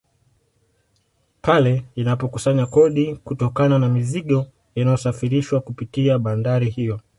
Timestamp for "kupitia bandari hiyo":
5.61-6.99